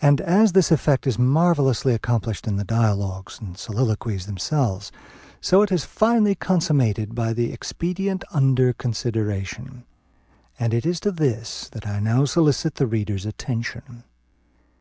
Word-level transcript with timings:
And, 0.00 0.20
as 0.20 0.52
this 0.52 0.70
effect 0.70 1.04
is 1.04 1.18
marvellously 1.18 1.92
accomplished 1.92 2.46
in 2.46 2.54
the 2.58 2.64
dialogues 2.64 3.40
and 3.40 3.58
soliloquies 3.58 4.26
themselves, 4.26 4.92
so 5.40 5.62
it 5.62 5.72
is 5.72 5.84
finally 5.84 6.36
consummated 6.36 7.12
by 7.12 7.32
the 7.32 7.52
expedient 7.52 8.22
under 8.30 8.72
consideration; 8.72 9.82
and 10.60 10.72
it 10.72 10.86
is 10.86 11.00
to 11.00 11.10
this 11.10 11.68
that 11.70 11.88
I 11.88 11.98
now 11.98 12.24
solicit 12.24 12.76
the 12.76 12.86
reader's 12.86 13.26
attention. 13.26 14.04